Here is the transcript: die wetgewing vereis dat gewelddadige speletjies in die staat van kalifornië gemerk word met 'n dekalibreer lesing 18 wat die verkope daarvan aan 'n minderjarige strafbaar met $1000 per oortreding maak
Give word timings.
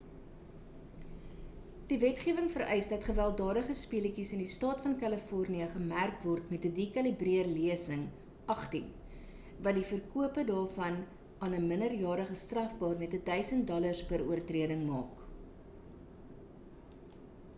die 1.89 1.97
wetgewing 2.03 2.47
vereis 2.53 2.87
dat 2.93 3.03
gewelddadige 3.09 3.73
speletjies 3.81 4.31
in 4.37 4.39
die 4.43 4.53
staat 4.53 4.81
van 4.85 4.95
kalifornië 5.03 5.67
gemerk 5.73 6.23
word 6.29 6.47
met 6.53 6.65
'n 6.69 6.71
dekalibreer 6.79 7.49
lesing 7.57 8.05
18 8.55 8.87
wat 9.69 9.77
die 9.79 9.85
verkope 9.91 10.47
daarvan 10.51 10.99
aan 11.49 11.57
'n 11.59 11.69
minderjarige 11.73 12.39
strafbaar 12.45 12.97
met 13.03 13.15
$1000 13.29 14.03
per 14.13 14.25
oortreding 14.33 14.83
maak 14.89 15.23